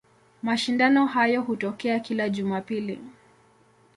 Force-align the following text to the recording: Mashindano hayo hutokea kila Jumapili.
Mashindano 0.43 1.05
hayo 1.05 1.41
hutokea 1.41 1.99
kila 1.99 2.29
Jumapili. 2.29 2.99